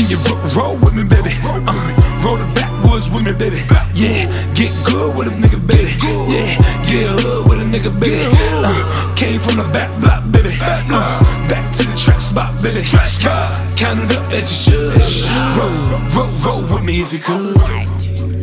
you 0.00 0.16
ro- 0.28 0.40
roll 0.56 0.76
with 0.80 0.94
me, 0.94 1.04
baby? 1.04 1.30
Uh, 1.44 1.68
roll 2.24 2.36
the 2.36 2.48
backwoods 2.54 3.10
with 3.10 3.24
me, 3.24 3.32
baby. 3.32 3.60
Yeah, 3.94 4.24
get 4.54 4.72
good 4.84 5.16
with 5.16 5.28
a 5.28 5.34
nigga, 5.36 5.60
baby. 5.66 5.92
Yeah, 6.32 6.56
get 6.88 7.08
hood 7.20 7.50
with 7.50 7.60
a 7.60 7.66
nigga, 7.68 7.92
baby. 8.00 8.24
Uh, 8.64 9.14
came 9.16 9.38
from 9.40 9.56
the 9.56 9.68
back 9.72 9.90
block, 10.00 10.24
baby. 10.32 10.56
Uh, 10.60 11.20
back 11.48 11.70
to 11.76 11.84
the 11.84 11.96
track 11.96 12.20
spot, 12.20 12.50
baby. 12.62 12.82
Count 13.76 13.98
it 14.00 14.16
up 14.16 14.24
as 14.32 14.48
you 14.66 14.92
should. 14.96 15.56
Roll, 15.58 15.70
roll, 16.16 16.30
roll 16.44 16.62
with 16.74 16.84
me 16.84 17.02
if 17.02 17.12
you 17.12 17.18
could. 17.18 17.56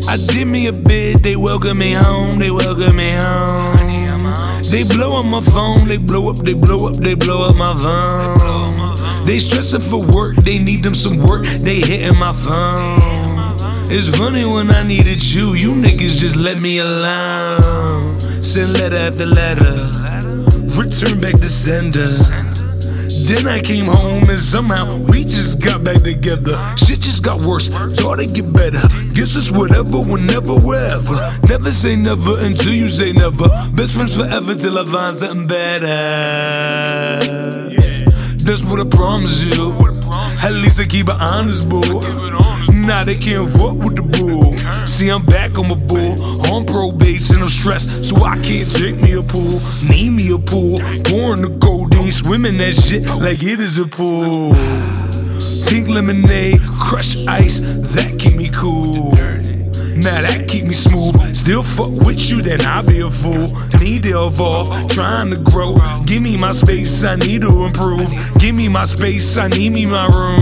I 0.08 0.18
did 0.18 0.46
me 0.48 0.68
a 0.68 0.74
bid, 0.74 1.20
they 1.20 1.36
welcome 1.36 1.78
me 1.78 1.94
home, 1.94 2.34
they 2.40 2.52
welcome 2.52 2.96
me 2.96 3.12
home. 3.14 3.76
They 4.72 4.84
blow 4.84 5.18
up 5.18 5.26
my 5.26 5.42
phone, 5.42 5.88
they 5.88 5.98
blow 5.98 6.30
up, 6.30 6.38
they 6.38 6.54
blow 6.54 6.88
up, 6.88 6.96
they 6.96 7.16
blow 7.16 7.48
up 7.48 7.56
my 7.56 7.74
phone. 7.74 8.89
They 9.30 9.38
stressing 9.38 9.82
for 9.82 10.02
work, 10.02 10.38
they 10.38 10.58
need 10.58 10.82
them 10.82 10.96
some 10.96 11.20
work, 11.20 11.46
they 11.46 11.82
hitting 11.82 12.18
my 12.18 12.34
phone. 12.34 12.98
It's 13.86 14.10
funny 14.18 14.44
when 14.44 14.72
I 14.72 14.82
needed 14.82 15.22
you, 15.24 15.54
you 15.54 15.70
niggas 15.70 16.18
just 16.18 16.36
let 16.36 16.60
me 16.60 16.80
alone. 16.80 18.20
Send 18.20 18.74
letter 18.74 18.96
after 18.96 19.28
letter, 19.28 19.92
return 20.74 21.22
back 21.22 21.36
to 21.36 21.46
sender. 21.46 22.10
Then 23.30 23.46
I 23.46 23.62
came 23.62 23.86
home 23.86 24.28
and 24.28 24.40
somehow 24.40 24.98
we 25.12 25.26
just 25.26 25.62
got 25.62 25.84
back 25.84 26.02
together. 26.02 26.56
Shit 26.76 27.02
just 27.02 27.22
got 27.22 27.46
worse, 27.46 27.68
thought 27.68 28.20
it'd 28.20 28.34
get 28.34 28.52
better. 28.52 28.82
Guess 29.14 29.36
it's 29.38 29.52
whatever, 29.52 30.00
whenever, 30.10 30.58
wherever. 30.58 31.14
Never 31.48 31.72
say 31.72 31.96
never 31.96 32.34
until 32.40 32.74
you 32.74 32.88
say 32.88 33.14
never. 33.14 33.46
Best 33.76 33.94
friends 33.94 34.18
forever 34.18 34.56
till 34.56 34.80
I 34.80 34.86
find 34.86 35.16
something 35.16 35.46
better. 35.46 36.99
That's 38.50 38.64
what 38.64 38.80
I 38.80 38.84
promise 38.84 39.44
you. 39.44 39.76
At 40.42 40.54
least 40.54 40.80
I 40.80 40.88
keep 40.88 41.08
it 41.08 41.16
honest, 41.20 41.70
boo. 41.70 41.82
Nah, 42.74 43.04
they 43.04 43.16
can't 43.16 43.48
fuck 43.48 43.78
with 43.78 43.96
the 43.96 44.02
bull. 44.02 44.58
See, 44.88 45.10
I'm 45.10 45.24
back 45.24 45.60
on 45.60 45.68
my 45.68 45.76
bull. 45.76 46.18
On 46.52 46.66
probation, 46.66 47.44
I'm 47.44 47.48
stressed, 47.50 48.06
so 48.06 48.16
I 48.26 48.42
can't 48.42 48.68
take 48.74 49.00
me 49.02 49.12
a 49.12 49.22
pool. 49.22 49.60
Need 49.92 50.10
me 50.10 50.34
a 50.34 50.40
pool. 50.40 50.80
Pouring 51.06 51.44
the 51.46 51.60
codeine, 51.62 52.10
swimming 52.10 52.58
that 52.58 52.74
shit 52.74 53.06
like 53.22 53.44
it 53.44 53.60
is 53.60 53.78
a 53.78 53.86
pool. 53.86 54.56
Pink 55.70 55.88
lemonade, 55.88 56.58
crushed 56.82 57.28
ice, 57.28 57.60
that 57.94 58.18
keep 58.18 58.36
me 58.36 58.50
cool. 58.50 59.14
Now 60.00 60.22
that 60.22 60.48
keep 60.48 60.64
me 60.64 60.74
smooth. 60.74 61.20
Still 61.36 61.62
fuck 61.64 61.92
with 62.08 62.30
you, 62.30 62.42
then 62.42 62.62
I'll 62.62 62.86
be 62.86 63.00
a 63.02 63.10
fool. 63.10 63.48
Need 63.80 64.04
to 64.04 64.28
evolve, 64.28 64.90
trying 64.90 65.30
to 65.32 65.38
grow. 65.38 65.76
Give 66.06 66.22
me 66.22 66.38
my 66.38 66.52
space, 66.52 67.04
I 67.04 67.16
need 67.16 67.42
to 67.42 67.66
improve. 67.66 68.08
Give 68.40 68.56
me 68.56 68.70
my 68.70 68.86
space, 68.86 69.38
I 69.38 69.48
need 69.50 69.72
me 69.72 69.86
my 69.86 70.08
room. 70.08 70.40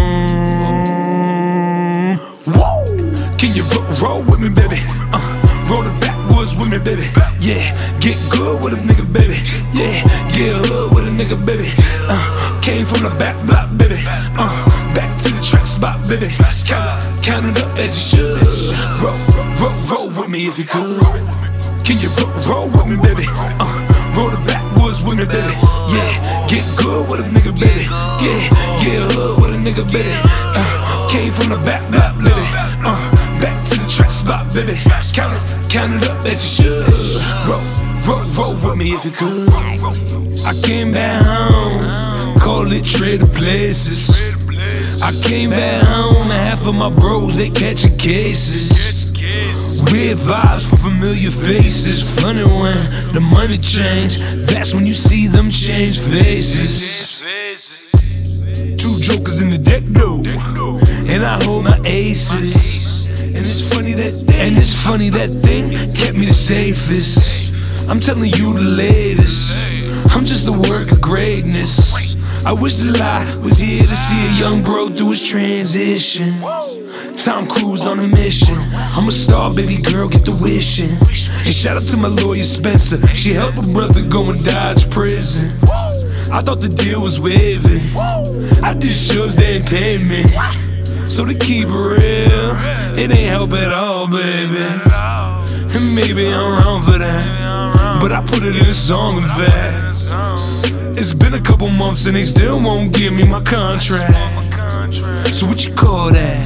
Whoa! 2.45 2.86
Can 3.38 3.53
you 3.58 3.64
ro- 3.73 3.88
roll 4.02 4.22
with 4.23 4.39
me, 4.39 4.49
baby? 4.49 4.77
Uh, 5.11 5.22
roll 5.69 5.81
the 5.83 5.95
backwoods 6.02 6.55
with 6.55 6.69
me, 6.69 6.77
baby. 6.77 7.09
Yeah, 7.39 7.73
get 7.99 8.17
good 8.30 8.61
with 8.61 8.73
a 8.73 8.81
nigga, 8.81 9.11
baby. 9.11 9.42
Yeah, 9.73 10.03
get 10.38 10.53
hood 10.69 10.94
with 10.95 11.08
a 11.08 11.11
nigga, 11.11 11.38
baby. 11.45 11.69
Uh, 12.09 12.61
came 12.61 12.86
from 12.86 13.02
the 13.03 13.16
back 13.17 13.36
block, 13.47 13.75
baby. 13.77 13.97
Uh, 14.38 14.86
back 15.28 15.36
to 15.36 15.42
the 15.42 15.45
track 15.45 15.66
spot, 15.66 16.00
baby. 16.08 16.28
Count, 16.66 17.23
count 17.23 17.45
it 17.45 17.64
up 17.64 17.78
as 17.78 18.14
you 18.14 18.17
should. 18.17 18.73
Roll, 19.03 19.17
roll, 19.59 19.75
roll 19.92 20.08
with 20.10 20.30
me 20.30 20.48
if 20.48 20.58
you 20.58 20.65
could. 20.65 21.02
Can 21.83 21.99
you 21.99 22.10
roll, 22.48 22.67
roll 22.67 22.67
with 22.71 22.88
me, 22.88 22.95
baby? 22.98 23.26
Uh, 23.60 23.67
roll 24.15 24.30
the 24.30 24.39
backwoods 24.48 25.04
with 25.04 25.17
me, 25.17 25.26
baby. 25.26 25.54
Yeah, 25.92 26.48
get 26.48 26.65
good 26.77 27.10
with 27.10 27.20
a 27.20 27.27
nigga, 27.30 27.54
baby. 27.54 27.86
Yeah, 28.23 28.39
get 28.83 29.04
hood 29.14 29.42
with 29.42 29.55
a 29.55 29.60
nigga, 29.60 29.83
baby. 29.92 30.11
Uh, 30.23 31.10
came 31.10 31.32
from 31.32 31.49
the 31.49 31.59
back 31.64 31.83
block, 31.92 32.15
baby. 32.20 32.45
Uh, 32.83 32.95
back 33.39 33.64
to 33.65 33.80
the 33.80 33.88
track 33.89 34.11
spot, 34.11 34.48
baby. 34.54 34.76
Count 35.14 35.33
it, 35.36 35.70
count 35.70 35.92
it 35.95 36.09
up 36.09 36.26
as 36.26 36.39
you 36.44 36.64
should. 36.64 36.88
Roll, 37.48 37.64
roll, 38.08 38.23
roll 38.36 38.55
with 38.64 38.77
me 38.77 38.94
if 38.94 39.04
you 39.04 39.11
could. 39.11 39.49
I 40.45 40.54
came 40.64 40.92
back 40.92 41.26
home, 41.26 42.38
call 42.39 42.71
it 42.71 42.86
Trader 42.86 43.26
Places. 43.26 44.27
I 45.03 45.11
came 45.23 45.52
back 45.52 45.87
home 45.87 46.31
and 46.31 46.45
half 46.45 46.65
of 46.65 46.75
my 46.75 46.89
bros 46.89 47.35
they 47.35 47.49
catching 47.49 47.95
cases. 47.97 49.11
Weird 49.91 50.17
vibes 50.17 50.67
from 50.69 50.77
familiar 50.80 51.30
faces. 51.30 52.21
Funny 52.21 52.43
when 52.43 52.77
the 53.13 53.19
money 53.19 53.58
change. 53.58 54.17
That's 54.47 54.73
when 54.73 54.85
you 54.85 54.93
see 54.93 55.27
them 55.27 55.49
change 55.49 55.99
faces. 55.99 57.21
Two 58.77 58.99
jokers 58.99 59.41
in 59.41 59.49
the 59.49 59.58
deck 59.58 59.83
though, 59.85 60.23
and 61.11 61.23
I 61.23 61.43
hold 61.43 61.65
my 61.65 61.79
aces. 61.85 63.05
And 63.21 63.45
it's 63.45 63.73
funny 63.73 63.93
that 63.93 64.14
and 64.39 64.58
it's 64.58 64.73
funny 64.73 65.09
that 65.09 65.29
thing 65.45 65.69
kept 65.93 66.17
me 66.17 66.25
the 66.25 66.33
safest. 66.33 67.89
I'm 67.89 67.99
telling 67.99 68.31
you 68.33 68.53
the 68.53 68.69
latest. 68.69 69.36
I 72.47 72.53
wish 72.53 72.75
the 72.75 72.97
lie 72.97 73.25
was 73.43 73.58
here 73.58 73.83
to 73.83 73.93
see 73.93 74.25
a 74.25 74.31
young 74.39 74.63
bro 74.63 74.87
do 74.87 75.09
his 75.09 75.21
transition. 75.21 76.31
Tom 77.17 77.45
Cruise 77.45 77.85
on 77.85 77.99
a 77.99 78.08
mission. 78.08 78.55
I'm 78.95 79.05
a 79.05 79.11
star, 79.11 79.53
baby 79.53 79.81
girl, 79.81 80.08
get 80.08 80.23
the 80.23 80.31
wishing. 80.41 80.87
And 80.87 81.53
shout 81.53 81.75
out 81.75 81.83
to 81.89 81.97
my 81.97 82.08
lawyer 82.08 82.43
Spencer. 82.43 83.05
She 83.08 83.33
helped 83.33 83.58
a 83.58 83.73
brother 83.73 83.99
go 84.08 84.30
and 84.30 84.41
dodge 84.45 84.89
prison. 84.89 85.49
I 86.31 86.39
thought 86.41 86.61
the 86.61 86.69
deal 86.69 87.02
was 87.02 87.19
waiving. 87.19 87.83
I 88.64 88.73
did 88.73 88.93
shows 88.95 89.35
they 89.35 89.58
ain't 89.58 89.67
pay 89.67 89.97
me. 89.97 90.23
So 91.05 91.25
to 91.25 91.37
keep 91.37 91.67
it 91.67 91.75
real, 91.75 92.55
it 92.97 93.11
ain't 93.11 93.27
help 93.27 93.52
at 93.52 93.73
all, 93.73 94.08
baby. 94.08 94.64
And 95.75 95.93
maybe 95.93 96.29
I'm 96.29 96.64
wrong 96.64 96.81
for 96.81 96.97
that. 96.97 97.99
But 97.99 98.14
I 98.14 98.21
put 98.21 98.43
it 98.43 98.55
in 98.55 98.65
a 98.65 98.71
song, 98.71 99.17
in 99.17 99.23
fact. 99.35 100.57
It's 100.99 101.13
been 101.13 101.35
a 101.35 101.41
couple 101.41 101.69
months 101.69 102.08
and 102.08 102.15
they 102.15 102.23
still 102.23 102.59
won't 102.59 102.91
give 102.91 103.13
me 103.13 103.23
my 103.30 103.39
contract. 103.43 104.15
So 105.30 105.45
what 105.45 105.63
you 105.63 105.71
call 105.75 106.09
that? 106.09 106.41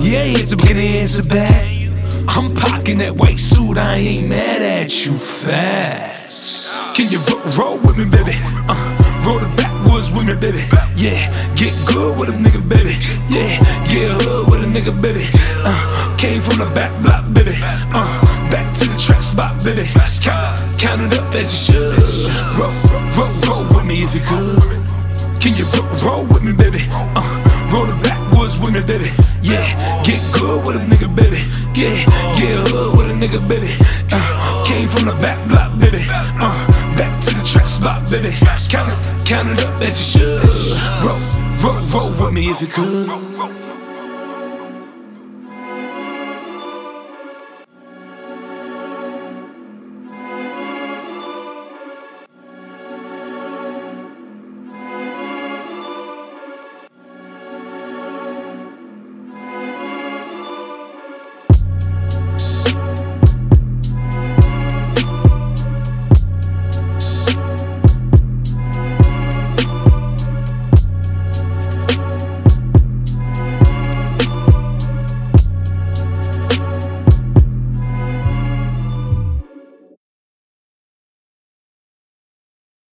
Yeah, 0.00 0.24
it's 0.24 0.54
a 0.54 0.56
get 0.56 0.76
answer 0.78 1.22
back. 1.22 1.84
I'm 2.26 2.48
pocking 2.56 2.96
that 3.04 3.14
white 3.14 3.38
suit, 3.38 3.76
I 3.76 3.96
ain't 3.96 4.28
mad 4.28 4.62
at 4.62 5.04
you 5.04 5.12
fast. 5.12 6.72
Can 6.96 7.12
you 7.12 7.20
ro- 7.28 7.44
roll 7.58 7.76
with 7.84 7.98
me, 7.98 8.06
baby? 8.08 8.32
Uh, 8.64 8.80
roll 9.28 9.40
the 9.44 9.52
backwoods 9.60 10.10
with 10.10 10.24
me, 10.24 10.32
baby. 10.40 10.64
Yeah, 10.96 11.20
get 11.52 11.76
good 11.84 12.16
with 12.18 12.30
a 12.30 12.36
nigga, 12.40 12.64
baby. 12.66 12.96
Yeah, 13.28 13.60
get 13.92 14.08
hood 14.24 14.48
with 14.48 14.64
a 14.64 14.68
nigga, 14.72 14.96
baby. 15.04 15.28
Uh, 15.68 16.16
came 16.16 16.40
from 16.40 16.64
the 16.64 16.70
back 16.74 16.96
block, 17.04 17.28
baby. 17.34 17.52
Uh, 17.92 18.08
back 18.48 18.72
to 18.80 18.88
the 18.88 18.96
track 18.96 19.20
spot, 19.20 19.52
baby. 19.62 19.84
Count 20.80 21.04
it 21.04 21.12
up 21.20 21.28
as 21.36 21.52
you 21.52 21.74
should. 21.74 21.75
Nigga, 33.36 33.48
baby. 33.48 33.68
Uh, 34.12 34.64
came 34.66 34.88
from 34.88 35.06
the 35.06 35.12
back 35.20 35.48
block, 35.48 35.78
baby. 35.78 36.04
Uh, 36.08 36.96
back 36.96 37.20
to 37.20 37.34
the 37.34 37.44
track 37.44 37.66
spot, 37.66 38.02
baby. 38.10 38.30
Count 38.68 38.88
it, 38.92 39.26
count 39.26 39.48
it 39.48 39.64
up 39.64 39.82
as 39.82 40.14
you 40.14 40.20
should. 40.20 40.42
Roll, 41.04 41.18
roll, 41.62 42.10
roll 42.10 42.24
with 42.24 42.34
me 42.34 42.50
if 42.50 42.60
you 42.60 42.68
could. 42.68 43.75